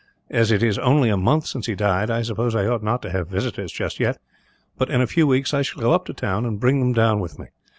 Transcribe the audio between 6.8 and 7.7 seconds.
down with me.